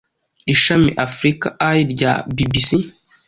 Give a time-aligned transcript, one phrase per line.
[0.53, 2.69] ishami africa eye rya bbc